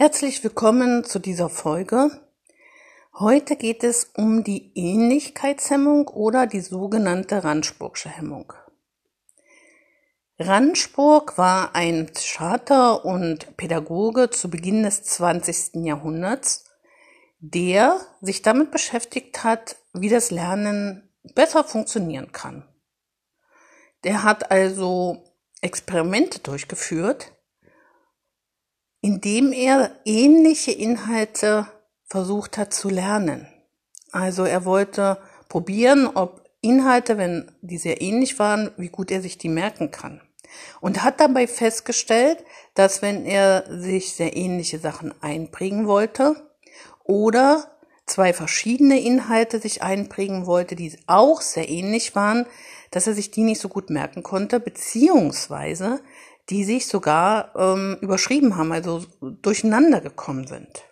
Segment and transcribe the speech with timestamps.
[0.00, 2.12] Herzlich willkommen zu dieser Folge.
[3.14, 8.52] Heute geht es um die Ähnlichkeitshemmung oder die sogenannte Randsburgsche Hemmung.
[10.38, 15.84] Randsburg war ein Psychiater und Pädagoge zu Beginn des 20.
[15.84, 16.66] Jahrhunderts,
[17.40, 22.68] der sich damit beschäftigt hat, wie das Lernen besser funktionieren kann.
[24.04, 25.24] Der hat also
[25.60, 27.32] Experimente durchgeführt,
[29.08, 31.66] indem er ähnliche Inhalte
[32.04, 33.48] versucht hat zu lernen.
[34.12, 35.16] Also er wollte
[35.48, 40.20] probieren, ob Inhalte, wenn die sehr ähnlich waren, wie gut er sich die merken kann.
[40.82, 42.44] Und hat dabei festgestellt,
[42.74, 46.36] dass wenn er sich sehr ähnliche Sachen einprägen wollte
[47.02, 52.44] oder zwei verschiedene Inhalte sich einprägen wollte, die auch sehr ähnlich waren,
[52.90, 56.00] dass er sich die nicht so gut merken konnte, beziehungsweise
[56.50, 60.84] die sich sogar ähm, überschrieben haben, also durcheinander gekommen sind.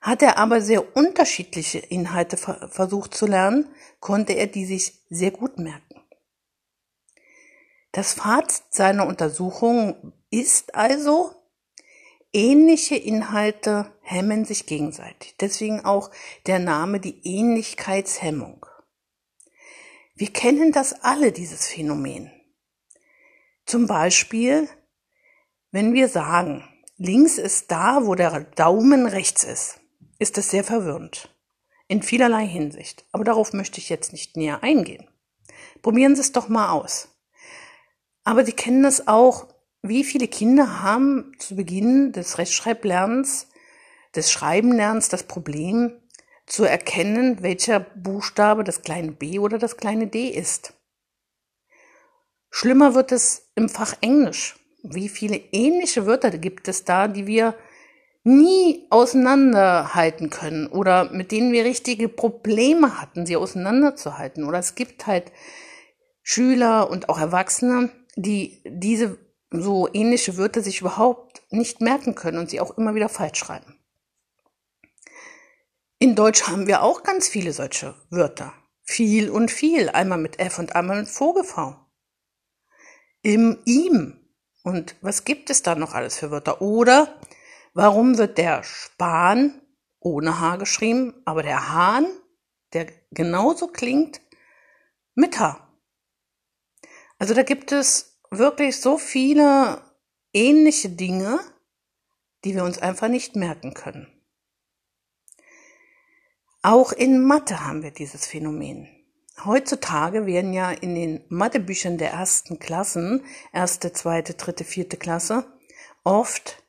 [0.00, 3.68] Hat er aber sehr unterschiedliche Inhalte ver versucht zu lernen,
[4.00, 6.00] konnte er die sich sehr gut merken.
[7.92, 11.30] Das Fazit seiner Untersuchung ist also,
[12.32, 15.36] ähnliche Inhalte hemmen sich gegenseitig.
[15.38, 16.10] Deswegen auch
[16.46, 18.66] der Name die Ähnlichkeitshemmung.
[20.16, 22.33] Wir kennen das alle, dieses Phänomen.
[23.66, 24.68] Zum Beispiel,
[25.70, 29.80] wenn wir sagen, links ist da, wo der Daumen rechts ist,
[30.18, 31.34] ist es sehr verwirrend.
[31.88, 33.06] In vielerlei Hinsicht.
[33.12, 35.08] Aber darauf möchte ich jetzt nicht näher eingehen.
[35.82, 37.08] Probieren Sie es doch mal aus.
[38.22, 39.48] Aber Sie kennen das auch.
[39.82, 43.48] Wie viele Kinder haben zu Beginn des Rechtschreiblernens,
[44.14, 46.00] des Schreibenlernens das Problem,
[46.46, 50.73] zu erkennen, welcher Buchstabe das kleine b oder das kleine d ist?
[52.56, 54.54] Schlimmer wird es im Fach Englisch.
[54.84, 57.56] Wie viele ähnliche Wörter gibt es da, die wir
[58.22, 64.44] nie auseinanderhalten können oder mit denen wir richtige Probleme hatten, sie auseinanderzuhalten.
[64.44, 65.32] Oder es gibt halt
[66.22, 69.18] Schüler und auch Erwachsene, die diese
[69.50, 73.80] so ähnliche Wörter sich überhaupt nicht merken können und sie auch immer wieder falsch schreiben.
[75.98, 78.52] In Deutsch haben wir auch ganz viele solche Wörter.
[78.84, 81.83] Viel und viel, einmal mit F und einmal mit Vogel-V
[83.24, 84.20] im ihm.
[84.62, 86.62] Und was gibt es da noch alles für Wörter?
[86.62, 87.20] Oder
[87.72, 89.60] warum wird der Span
[89.98, 92.06] ohne H geschrieben, aber der Hahn,
[92.72, 94.20] der genauso klingt,
[95.14, 95.60] mit H?
[97.18, 99.82] Also da gibt es wirklich so viele
[100.32, 101.40] ähnliche Dinge,
[102.44, 104.10] die wir uns einfach nicht merken können.
[106.62, 109.03] Auch in Mathe haben wir dieses Phänomen.
[109.42, 115.44] Heutzutage werden ja in den Mathebüchern der ersten Klassen, erste, zweite, dritte, vierte Klasse,
[116.04, 116.62] oft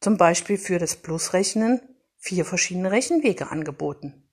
[0.00, 1.80] zum Beispiel für das Plusrechnen
[2.18, 4.28] vier verschiedene Rechenwege angeboten.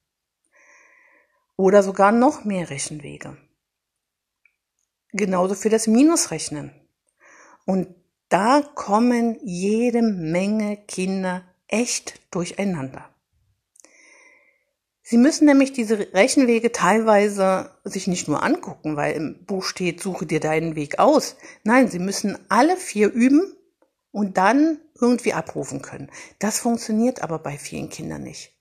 [1.58, 3.38] Oder sogar noch mehr Rechenwege.
[5.12, 6.72] Genauso für das Minusrechnen.
[7.66, 7.94] Und
[8.30, 13.10] da kommen jede Menge Kinder echt durcheinander.
[15.12, 20.26] Sie müssen nämlich diese Rechenwege teilweise sich nicht nur angucken, weil im Buch steht, suche
[20.26, 21.36] dir deinen Weg aus.
[21.66, 23.54] Nein, Sie müssen alle vier üben
[24.14, 26.10] und dann irgendwie abrufen können.
[26.40, 28.54] Das funktioniert aber bei vielen Kindern nicht.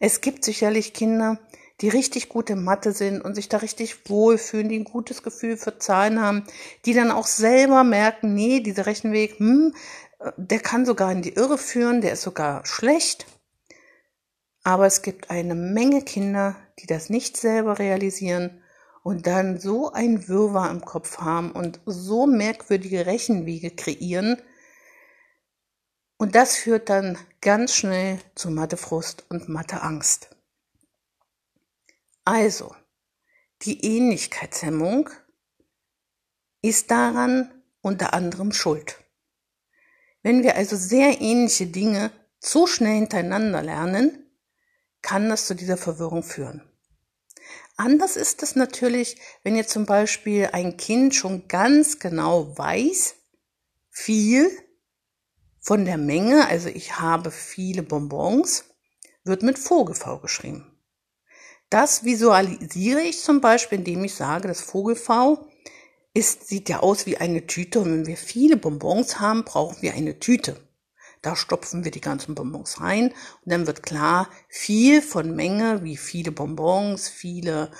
[0.00, 1.40] Es gibt sicherlich Kinder,
[1.82, 5.58] die richtig gut in Mathe sind und sich da richtig wohlfühlen, die ein gutes Gefühl
[5.58, 6.44] für Zahlen haben,
[6.86, 9.74] die dann auch selber merken, nee, dieser Rechenweg, hm,
[10.38, 13.26] der kann sogar in die Irre führen, der ist sogar schlecht.
[14.62, 18.62] Aber es gibt eine Menge Kinder, die das nicht selber realisieren
[19.02, 24.40] und dann so ein Wirrwarr im Kopf haben und so merkwürdige Rechenwege kreieren.
[26.18, 30.30] Und das führt dann ganz schnell zu Mathefrust und Matheangst.
[32.24, 32.74] Also,
[33.62, 35.08] die Ähnlichkeitshemmung
[36.60, 38.98] ist daran unter anderem schuld.
[40.22, 44.27] Wenn wir also sehr ähnliche Dinge zu schnell hintereinander lernen,
[45.02, 46.62] kann das zu dieser Verwirrung führen.
[47.76, 53.14] Anders ist es natürlich, wenn jetzt zum Beispiel ein Kind schon ganz genau weiß,
[53.90, 54.50] viel
[55.60, 58.64] von der Menge, also ich habe viele Bonbons,
[59.24, 60.78] wird mit Vogel-V geschrieben.
[61.70, 65.46] Das visualisiere ich zum Beispiel, indem ich sage, das Vogel-V
[66.14, 69.94] ist, sieht ja aus wie eine Tüte und wenn wir viele Bonbons haben, brauchen wir
[69.94, 70.67] eine Tüte.
[71.22, 73.08] Da stopfen wir die ganzen Bonbons rein
[73.44, 77.70] und dann wird klar, viel von Menge, wie viele Bonbons, viele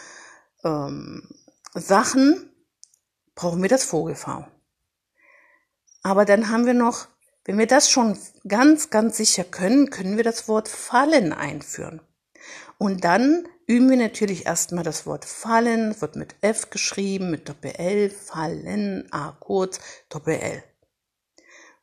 [0.64, 1.29] ähm,
[1.75, 2.50] Sachen,
[3.35, 4.46] brauchen wir das Vogelfau.
[6.02, 7.06] Aber dann haben wir noch,
[7.44, 12.00] wenn wir das schon ganz, ganz sicher können, können wir das Wort fallen einführen.
[12.79, 18.11] Und dann üben wir natürlich erstmal das Wort fallen, wird mit F geschrieben, mit Doppel-L,
[18.11, 20.62] fallen, A kurz, Doppel-L.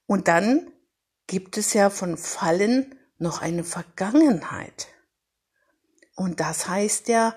[0.07, 0.71] Und dann
[1.35, 4.87] gibt es ja von fallen noch eine Vergangenheit.
[6.15, 7.35] Und das heißt ja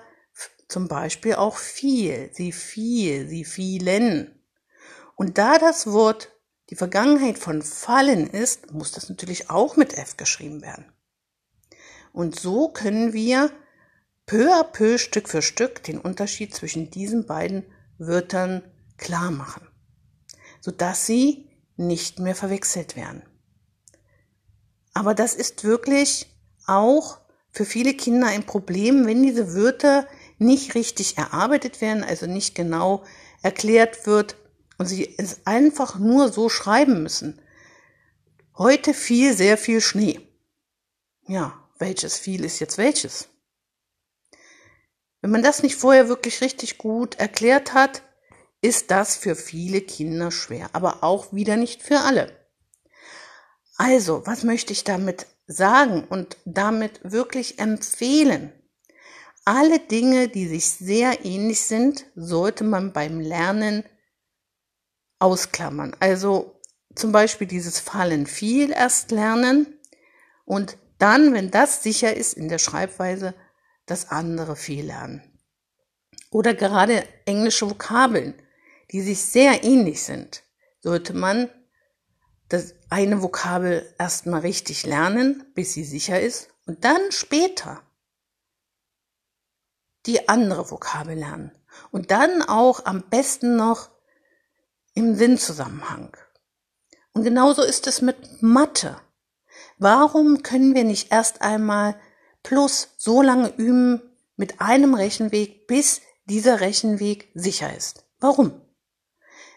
[0.69, 4.41] zum Beispiel auch viel, sie viel, sie fielen.
[5.17, 6.31] Und da das Wort
[6.69, 10.85] die Vergangenheit von fallen ist, muss das natürlich auch mit F geschrieben werden.
[12.13, 13.51] Und so können wir
[14.25, 17.65] peu à peu, Stück für Stück, den Unterschied zwischen diesen beiden
[17.97, 18.63] Wörtern
[18.95, 19.67] klar machen,
[20.61, 23.23] sodass sie nicht mehr verwechselt werden.
[24.99, 26.27] Aber das ist wirklich
[26.67, 27.19] auch
[27.51, 30.05] für viele Kinder ein Problem, wenn diese Wörter
[30.39, 33.05] nicht richtig erarbeitet werden, also nicht genau
[33.41, 34.35] erklärt wird
[34.77, 37.41] und sie es einfach nur so schreiben müssen.
[38.57, 40.19] Heute fiel sehr viel Schnee.
[41.29, 43.29] Ja, welches viel ist jetzt welches?
[45.21, 48.01] Wenn man das nicht vorher wirklich richtig gut erklärt hat,
[48.61, 52.38] ist das für viele Kinder schwer, aber auch wieder nicht für alle.
[53.79, 58.51] Also, was möchte ich damit sagen und damit wirklich empfehlen?
[59.45, 63.85] Alle Dinge, die sich sehr ähnlich sind, sollte man beim Lernen
[65.19, 65.95] ausklammern.
[66.01, 66.59] Also
[66.93, 69.79] zum Beispiel dieses Fallen viel erst lernen
[70.43, 73.33] und dann, wenn das sicher ist in der Schreibweise,
[73.85, 75.23] das andere viel lernen.
[76.31, 78.33] Oder gerade englische Vokabeln,
[78.91, 80.43] die sich sehr ähnlich sind,
[80.81, 81.49] sollte man
[82.49, 87.81] das eine Vokabel erstmal richtig lernen, bis sie sicher ist und dann später
[90.05, 91.51] die andere Vokabel lernen.
[91.91, 93.89] Und dann auch am besten noch
[94.95, 96.15] im Sinnzusammenhang.
[97.13, 98.99] Und genauso ist es mit Mathe.
[99.77, 101.99] Warum können wir nicht erst einmal
[102.43, 104.01] plus so lange üben
[104.35, 108.05] mit einem Rechenweg, bis dieser Rechenweg sicher ist?
[108.19, 108.61] Warum?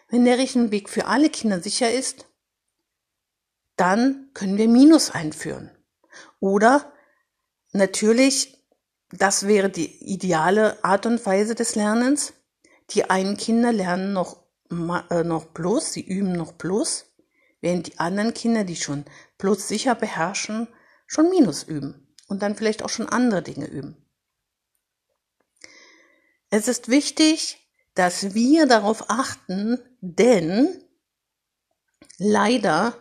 [0.09, 2.27] Wenn der Rechenweg für alle Kinder sicher ist,
[3.75, 5.71] dann können wir Minus einführen.
[6.39, 6.91] Oder
[7.71, 8.57] natürlich,
[9.11, 12.33] das wäre die ideale Art und Weise des Lernens.
[12.91, 14.43] Die einen Kinder lernen noch,
[15.09, 17.05] äh, noch Plus, sie üben noch Plus,
[17.61, 19.05] während die anderen Kinder, die schon
[19.37, 20.67] Plus sicher beherrschen,
[21.07, 23.97] schon Minus üben und dann vielleicht auch schon andere Dinge üben.
[26.49, 27.57] Es ist wichtig,
[27.95, 30.83] dass wir darauf achten, denn
[32.17, 32.95] leider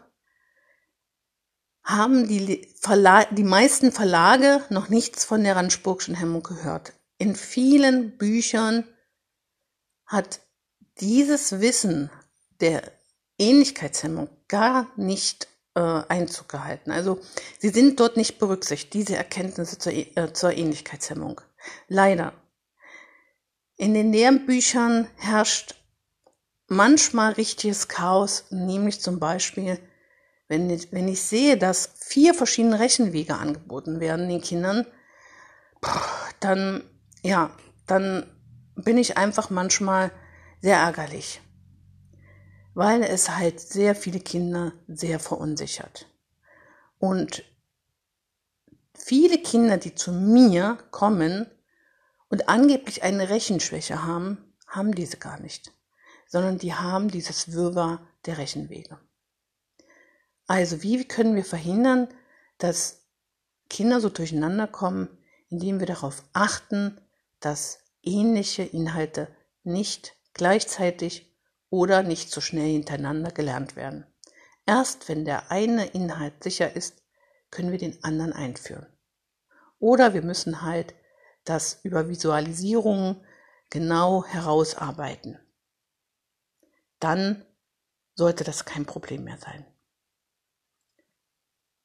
[1.84, 6.92] haben die, Verla die meisten Verlage noch nichts von der Randsburgschen Hemmung gehört.
[7.18, 8.84] In vielen Büchern
[10.06, 10.40] hat
[11.00, 12.10] dieses Wissen
[12.60, 12.82] der
[13.38, 16.90] Ähnlichkeitshemmung gar nicht äh, Einzug gehalten.
[16.90, 17.20] Also
[17.58, 21.40] sie sind dort nicht berücksichtigt, diese Erkenntnisse zur, äh, zur Ähnlichkeitshemmung.
[21.88, 22.32] Leider.
[23.76, 25.74] In den Lehrbüchern herrscht
[26.68, 29.78] manchmal richtiges Chaos, nämlich zum Beispiel
[30.52, 34.86] wenn ich, wenn ich sehe, dass vier verschiedene Rechenwege angeboten werden den Kindern,
[36.40, 36.84] dann,
[37.22, 37.56] ja,
[37.86, 38.26] dann
[38.74, 40.12] bin ich einfach manchmal
[40.60, 41.40] sehr ärgerlich,
[42.74, 46.06] weil es halt sehr viele Kinder sehr verunsichert.
[46.98, 47.44] Und
[48.94, 51.46] viele Kinder, die zu mir kommen
[52.28, 55.72] und angeblich eine Rechenschwäche haben, haben diese gar nicht,
[56.28, 58.98] sondern die haben dieses Wirrwarr der Rechenwege.
[60.46, 62.08] Also wie können wir verhindern,
[62.58, 63.06] dass
[63.68, 65.08] Kinder so durcheinander kommen,
[65.48, 67.00] indem wir darauf achten,
[67.40, 69.28] dass ähnliche Inhalte
[69.62, 71.34] nicht gleichzeitig
[71.70, 74.06] oder nicht so schnell hintereinander gelernt werden.
[74.66, 77.02] Erst wenn der eine Inhalt sicher ist,
[77.50, 78.86] können wir den anderen einführen.
[79.78, 80.94] Oder wir müssen halt
[81.44, 83.24] das über Visualisierungen
[83.70, 85.38] genau herausarbeiten.
[87.00, 87.44] Dann
[88.14, 89.66] sollte das kein Problem mehr sein.